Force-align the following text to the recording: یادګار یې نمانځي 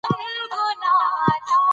یادګار 0.35 0.73
یې 0.73 0.79
نمانځي 0.81 1.55